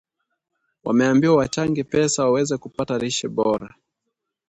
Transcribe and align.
Wameambiwa 0.83 1.35
wachange 1.35 1.83
pesa 1.83 2.23
waweze 2.23 2.57
kupata 2.57 2.97
lishe 2.97 3.27
bora 3.27 3.75